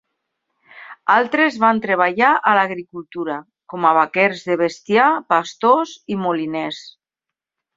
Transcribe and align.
Altres 1.15 1.57
van 1.63 1.81
treballar 1.83 2.31
a 2.51 2.55
l'agricultura, 2.59 3.37
com 3.75 3.85
a 3.91 3.93
vaquers 3.99 4.41
de 4.51 4.57
bestiar 4.65 5.07
pastors 5.35 5.95
i 6.15 6.19
moliners. 6.27 6.83